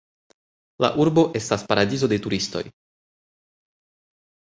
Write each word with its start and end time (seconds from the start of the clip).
La 0.85 0.89
urbo 1.03 1.23
estas 1.39 1.65
paradizo 1.71 2.09
de 2.13 2.19
turistoj. 2.27 2.63